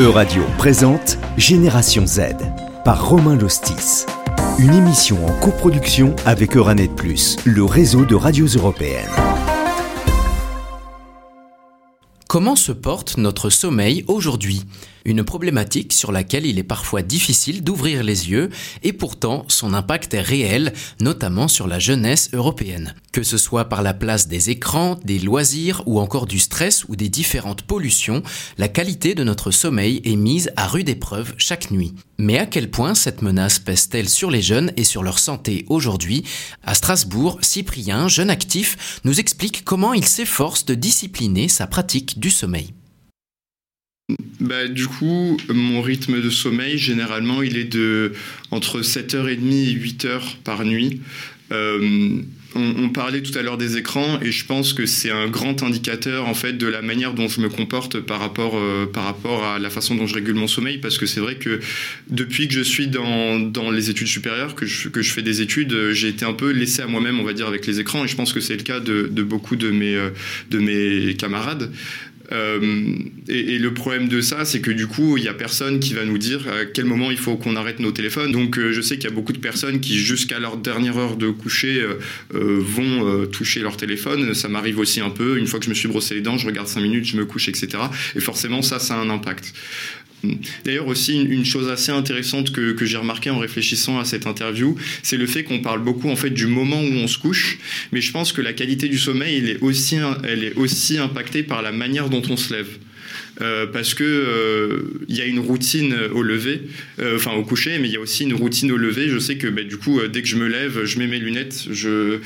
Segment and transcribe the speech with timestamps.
[0.00, 2.20] E-Radio présente Génération Z
[2.86, 4.06] par Romain Lostis.
[4.58, 9.10] Une émission en coproduction avec Euranet Plus, le réseau de radios européennes.
[12.28, 14.62] Comment se porte notre sommeil aujourd'hui?
[15.04, 18.50] Une problématique sur laquelle il est parfois difficile d'ouvrir les yeux
[18.82, 22.94] et pourtant son impact est réel, notamment sur la jeunesse européenne.
[23.12, 26.96] Que ce soit par la place des écrans, des loisirs ou encore du stress ou
[26.96, 28.22] des différentes pollutions,
[28.58, 31.94] la qualité de notre sommeil est mise à rude épreuve chaque nuit.
[32.18, 36.24] Mais à quel point cette menace pèse-t-elle sur les jeunes et sur leur santé aujourd'hui?
[36.62, 42.30] À Strasbourg, Cyprien, jeune actif, nous explique comment il s'efforce de discipliner sa pratique du
[42.30, 42.74] sommeil.
[44.42, 48.12] Bah, du coup, mon rythme de sommeil, généralement, il est de
[48.50, 51.00] entre 7h30 et 8h par nuit.
[51.52, 52.22] Euh,
[52.54, 56.28] on, parlait tout à l'heure des écrans et je pense que c'est un grand indicateur
[56.28, 59.58] en fait de la manière dont je me comporte par rapport, euh, par rapport à
[59.58, 61.60] la façon dont je régule mon sommeil parce que c'est vrai que
[62.10, 65.40] depuis que je suis dans, dans les études supérieures, que je, que je fais des
[65.40, 68.04] études, euh, j'ai été un peu laissé à moi-même on va dire avec les écrans
[68.04, 69.98] et je pense que c'est le cas de, de beaucoup de mes,
[70.50, 71.70] de mes camarades.
[72.32, 72.96] Euh,
[73.28, 76.04] et, le problème de ça, c'est que du coup, il y a personne qui va
[76.04, 78.32] nous dire à quel moment il faut qu'on arrête nos téléphones.
[78.32, 81.16] Donc, euh, je sais qu'il y a beaucoup de personnes qui, jusqu'à leur dernière heure
[81.16, 81.82] de coucher,
[82.34, 84.34] euh, vont toucher leur téléphone.
[84.34, 85.38] Ça m'arrive aussi un peu.
[85.38, 87.24] Une fois que je me suis brossé les dents, je regarde 5 minutes, je me
[87.24, 87.68] couche, etc.
[88.16, 89.52] Et forcément, ça, ça a un impact.
[90.64, 95.16] D'ailleurs aussi une, chose assez intéressante que, j'ai remarqué en réfléchissant à cette interview, c'est
[95.16, 97.58] le fait qu'on parle beaucoup en fait du moment où on se couche,
[97.92, 101.42] mais je pense que la qualité du sommeil elle est aussi, elle est aussi impactée
[101.42, 102.78] par la manière dont on se lève.
[103.40, 106.62] Euh, parce que euh, il y a une routine au lever,
[106.98, 109.08] euh, enfin au coucher, mais il y a aussi une routine au lever.
[109.08, 111.66] Je sais que bah, du coup, dès que je me lève, je mets mes lunettes,
[111.70, 112.18] je,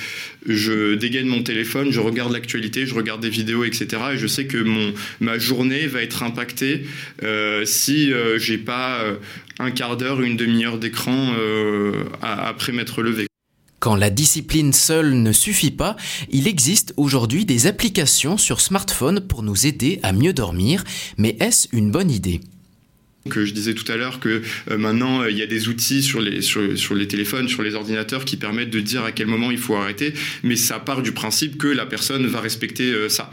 [0.47, 3.87] je dégaine mon téléphone, je regarde l'actualité, je regarde des vidéos, etc.
[4.15, 6.83] Et je sais que mon, ma journée va être impactée
[7.65, 9.05] si j'ai pas
[9.59, 11.35] un quart d'heure, une demi-heure d'écran
[12.23, 13.27] après m'être levé.
[13.87, 15.95] Quand la discipline seule ne suffit pas,
[16.29, 20.83] il existe aujourd'hui des applications sur smartphone pour nous aider à mieux dormir,
[21.19, 22.41] mais est-ce une bonne idée?
[23.27, 26.03] Que je disais tout à l'heure que euh, maintenant euh, il y a des outils
[26.03, 29.51] sur les, sur, les téléphones, sur les ordinateurs qui permettent de dire à quel moment
[29.51, 33.31] il faut arrêter, mais ça part du principe que la personne va respecter euh, ça.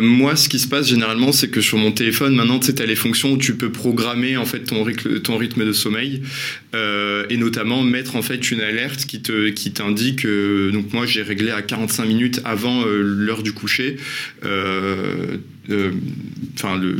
[0.00, 2.96] moi, ce qui se passe généralement, c'est que sur mon téléphone, maintenant, tu as les
[2.96, 4.86] fonctions où tu peux programmer en fait ton,
[5.22, 6.22] ton rythme de sommeil
[7.30, 10.26] et notamment mettre en fait une alerte qui te qui t'indique.
[10.26, 13.96] donc moi, j'ai réglé à 45 minutes avant l'heure du coucher.
[14.42, 16.96] Enfin le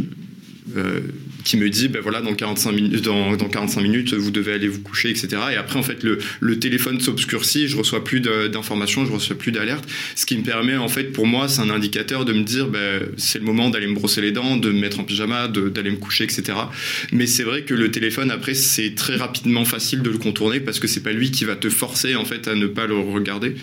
[1.44, 4.68] qui me dit, ben voilà, dans 45 minutes, dans, dans 45 minutes, vous devez aller
[4.68, 5.28] vous coucher, etc.
[5.52, 9.52] Et après, en fait, le, le téléphone s'obscurcit, je reçois plus d'informations, je reçois plus
[9.52, 9.86] d'alertes.
[10.16, 13.02] Ce qui me permet, en fait, pour moi, c'est un indicateur de me dire, ben,
[13.16, 15.96] c'est le moment d'aller me brosser les dents, de me mettre en pyjama, d'aller me
[15.96, 16.58] coucher, etc.
[17.12, 20.80] Mais c'est vrai que le téléphone, après, c'est très rapidement facile de le contourner parce
[20.80, 23.54] que c'est pas lui qui va te forcer, en fait, à ne pas le regarder.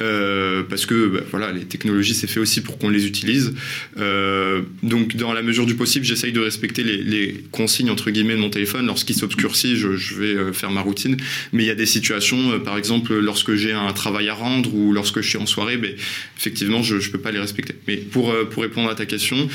[0.00, 3.54] Euh, parce que, ben, voilà, les technologies, c'est fait aussi pour qu'on les utilise.
[3.98, 7.19] Euh, donc, dans la mesure du possible, j'essaye de respecter les, les
[7.50, 8.86] consignes entre guillemets de mon téléphone.
[8.86, 11.16] Lorsqu'il s'obscurcit, je, vais euh, faire ma routine.
[11.52, 14.74] Mais il y a des situations, euh, par exemple, lorsque j'ai un travail à rendre
[14.74, 15.92] ou lorsque je suis en soirée, ben,
[16.38, 17.74] effectivement, je ne peux pas les respecter.
[17.88, 19.48] Mais pour, euh, pour répondre à ta question,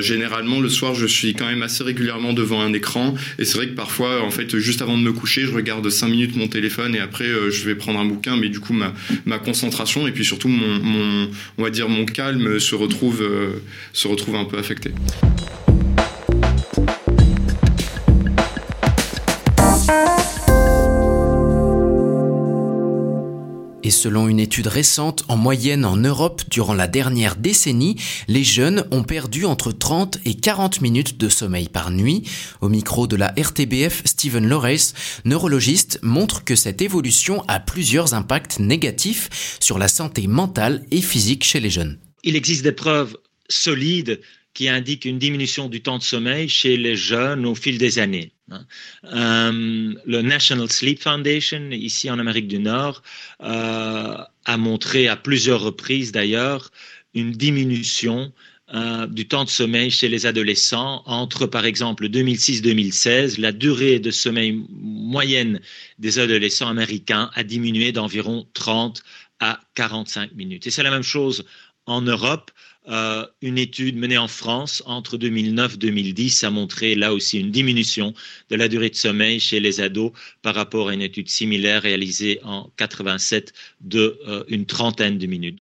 [0.00, 3.14] généralement, le soir, je suis quand même assez régulièrement devant un écran.
[3.38, 6.08] Et c'est vrai que parfois, en fait, juste avant de me coucher, je regarde 5
[6.08, 8.36] minutes mon téléphone et après, je vais prendre un bouquin.
[8.36, 8.94] Mais du coup, ma,
[9.26, 13.26] ma concentration et puis surtout, mon, on va dire, mon calme se retrouve,
[13.92, 14.90] se retrouve un peu affecté.
[23.88, 27.96] Et selon une étude récente, en moyenne en Europe, durant la dernière décennie,
[28.28, 32.24] les jeunes ont perdu entre 30 et 40 minutes de sommeil par nuit.
[32.60, 34.92] Au micro de la RTBF, Stephen Lorace,
[35.24, 41.44] neurologiste, montre que cette évolution a plusieurs impacts négatifs sur la santé mentale et physique
[41.44, 41.98] chez les jeunes.
[42.24, 43.16] Il existe des preuves
[43.48, 44.20] solides
[44.52, 48.32] qui indiquent une diminution du temps de sommeil chez les jeunes au fil des années.
[48.50, 48.64] Hein.
[49.04, 53.02] Euh, le National Sleep Foundation, ici en Amérique du Nord,
[53.42, 56.70] euh, a montré à plusieurs reprises d'ailleurs
[57.14, 58.32] une diminution
[58.74, 63.40] euh, du temps de sommeil chez les adolescents entre, par exemple, 2006-2016.
[63.40, 65.60] La durée de sommeil moyenne
[65.98, 69.02] des adolescents américains a diminué d'environ 30
[69.40, 70.66] à 45 minutes.
[70.66, 71.44] Et c'est la même chose
[71.86, 72.50] en Europe.
[72.88, 78.14] Euh, une étude menée en France entre 2009-2010 a montré là aussi une diminution
[78.48, 82.40] de la durée de sommeil chez les ados par rapport à une étude similaire réalisée
[82.44, 83.52] en 87
[83.82, 85.58] de euh, une trentaine de minutes.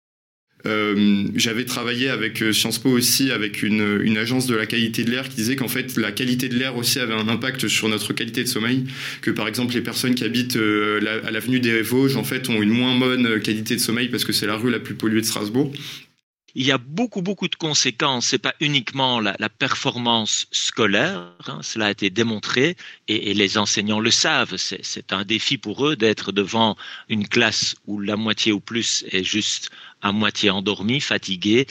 [1.36, 5.28] J'avais travaillé avec Sciences Po aussi, avec une, une agence de la qualité de l'air
[5.28, 8.44] qui disait qu'en fait la qualité de l'air aussi avait un impact sur notre qualité
[8.44, 8.86] de sommeil,
[9.22, 12.70] que par exemple les personnes qui habitent à l'avenue des Vosges en fait ont une
[12.70, 15.74] moins bonne qualité de sommeil parce que c'est la rue la plus polluée de Strasbourg
[16.56, 18.28] il y a beaucoup, beaucoup de conséquences.
[18.28, 22.76] C'est pas uniquement la, performance scolaire, hein, cela a été démontré
[23.08, 24.58] et, les enseignants le savent.
[24.58, 26.76] C'est un défi pour eux d'être devant
[27.10, 29.70] une classe où la moitié ou plus est juste
[30.02, 31.66] à moitié endormie, fatiguée.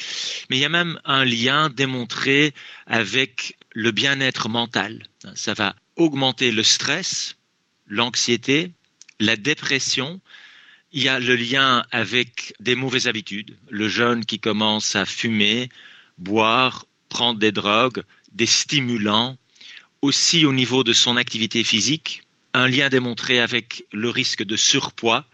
[0.50, 2.55] Mais il y a même un lien démontré
[2.87, 5.02] avec le bien-être mental.
[5.35, 7.37] Ça va augmenter le stress,
[7.87, 8.73] l'anxiété,
[9.20, 10.20] la dépression,
[10.92, 13.56] il y a le lien avec des mauvaises habitudes.
[13.70, 15.68] Le jeune qui commence à fumer,
[16.18, 18.02] boire, prendre des drogues,
[18.32, 19.36] des stimulants,
[20.02, 22.22] aussi au niveau de son activité physique,
[22.54, 25.24] un lien démontré avec le risque de surpoids.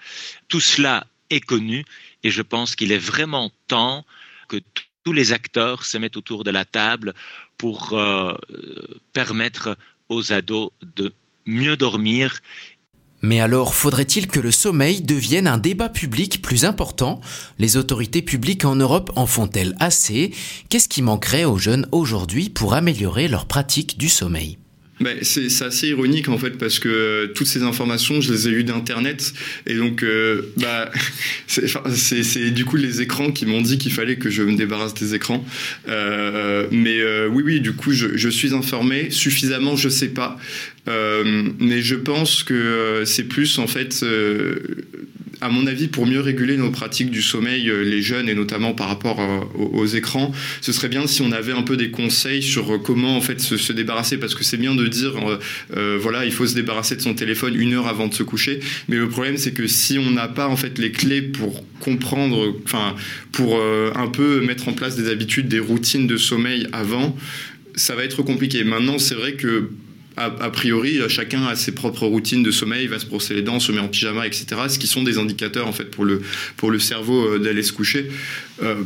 [0.48, 1.84] Tout cela est connu
[2.22, 4.04] et je pense qu'il est vraiment temps
[4.48, 4.58] que
[5.04, 7.14] tous les acteurs se mettent autour de la table
[7.56, 8.34] pour euh,
[9.12, 9.76] permettre
[10.08, 11.12] aux ados de
[11.46, 12.40] mieux dormir
[13.20, 17.20] mais alors, faudrait-il que le sommeil devienne un débat public plus important?
[17.58, 20.30] Les autorités publiques en Europe en font-elles assez?
[20.68, 24.58] Qu'est-ce qui manquerait aux jeunes aujourd'hui pour améliorer leur pratique du sommeil?
[25.22, 28.64] C'est assez ironique en fait parce que euh, toutes ces informations je les ai eues
[28.64, 29.32] d'internet
[29.66, 30.90] et donc euh, bah
[31.46, 35.14] c'est du coup les écrans qui m'ont dit qu'il fallait que je me débarrasse des
[35.14, 35.44] écrans.
[35.88, 39.10] Euh, mais oui oui du coup je, suis informé.
[39.10, 40.36] Suffisamment je sais pas
[40.88, 44.04] mais je pense que c'est plus en fait
[45.40, 48.74] à mon avis, pour mieux réguler nos pratiques du sommeil, euh, les jeunes et notamment
[48.74, 52.42] par rapport euh, aux, écrans, ce serait bien si on avait un peu des conseils
[52.42, 55.12] sur euh, comment en fait se, débarrasser, parce que c'est bien de dire
[56.00, 58.96] voilà, il faut se débarrasser de son téléphone une heure avant de se coucher, mais
[58.96, 62.94] le problème c'est que si on n'a pas en fait les clés pour comprendre, enfin
[63.32, 67.16] pour un peu mettre en place des habitudes, des routines de sommeil avant,
[67.74, 68.64] ça va être compliqué.
[68.64, 69.70] Maintenant, c'est vrai que
[70.18, 73.72] a, priori, chacun a ses propres routines de sommeil, va se brosser les dents, se
[73.72, 74.46] met en pyjama, etc.
[74.68, 76.22] Ce qui sont des indicateurs en fait pour le
[76.56, 78.10] pour le cerveau euh, d'aller se coucher.
[78.62, 78.82] Euh,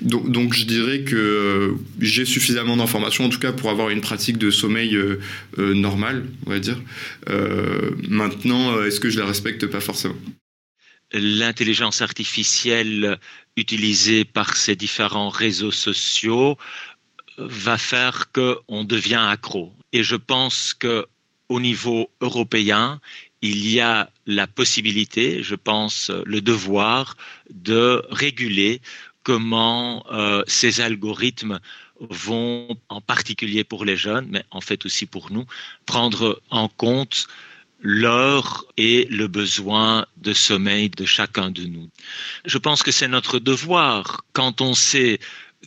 [0.00, 4.38] donc, je dirais que euh, j'ai suffisamment d'informations, en tout cas pour avoir une pratique
[4.38, 4.96] de sommeil
[5.56, 6.80] normale, on dire.
[8.08, 10.14] maintenant, est-ce que je la respecte pas forcément?
[11.12, 13.18] L'intelligence artificielle
[13.56, 16.56] utilisée par ces différents réseaux sociaux
[17.38, 19.72] va faire qu'on devient accro.
[19.92, 21.06] Et je pense que
[21.48, 23.00] au niveau européen,
[23.40, 27.16] il y a la possibilité, je pense, le devoir
[27.50, 28.80] de réguler
[29.22, 31.60] comment euh, ces algorithmes
[32.00, 35.46] vont, en particulier pour les jeunes, mais en fait aussi pour nous,
[35.86, 37.26] prendre en compte
[37.80, 41.88] l'heure et le besoin de sommeil de chacun de nous.
[42.44, 45.20] Je pense que c'est notre devoir quand on sait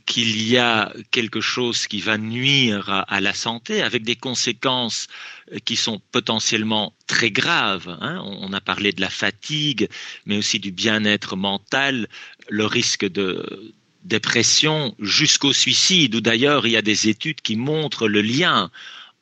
[0.05, 5.07] qu'il y a quelque chose qui va nuire à, la santé avec des conséquences
[5.51, 7.97] euh, qui sont potentiellement très graves.
[8.01, 8.21] Hein.
[8.23, 9.87] On a parlé de la fatigue,
[10.25, 12.07] mais aussi du bien-être mental,
[12.49, 18.07] le risque de dépression jusqu'au suicide, ou d'ailleurs il y a des études qui montrent
[18.07, 18.71] le lien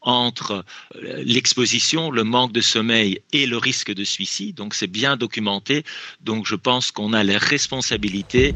[0.02, 0.64] entre
[0.96, 4.56] euh, l'exposition, le manque de sommeil et le risque de suicide.
[4.56, 5.84] Donc c'est bien documenté.
[6.22, 8.54] Donc je pense qu'on a la responsabilité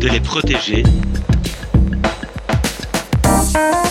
[0.00, 0.82] de les protéger.
[3.56, 3.85] you